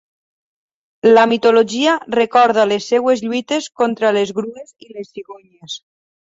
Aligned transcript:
La 1.17 1.25
mitologia 1.33 1.93
recorda 2.15 2.65
les 2.71 2.87
seues 2.93 3.21
lluites 3.27 3.69
contra 3.83 4.13
les 4.19 4.33
grues 4.41 4.75
i 4.87 4.91
les 4.97 5.13
cigonyes. 5.13 5.79